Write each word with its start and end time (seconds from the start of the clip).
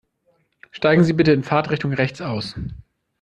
Steigen 0.71 1.03
Sie 1.03 1.13
bitte 1.13 1.31
in 1.31 1.43
Fahrtrichtung 1.43 1.93
rechts 1.93 2.21
aus. 2.21 2.55